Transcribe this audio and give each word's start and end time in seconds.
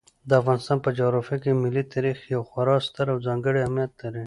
د 0.29 0.31
افغانستان 0.41 0.77
په 0.85 0.89
جغرافیه 0.97 1.37
کې 1.43 1.59
ملي 1.63 1.83
تاریخ 1.93 2.17
یو 2.33 2.41
خورا 2.49 2.77
ستر 2.87 3.05
او 3.13 3.17
ځانګړی 3.27 3.59
اهمیت 3.63 3.91
لري. 4.03 4.19